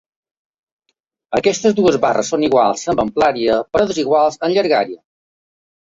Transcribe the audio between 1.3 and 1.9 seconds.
Aquestes